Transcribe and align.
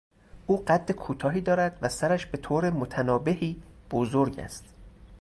او 0.47 0.63
قد 0.65 0.91
کوتاهی 0.91 1.41
دارد 1.41 1.79
و 1.81 1.89
سرش 1.89 2.25
به 2.25 2.37
طور 2.37 2.69
متنابهی 2.69 3.61
بزرگ 3.91 4.39
است. 4.39 4.63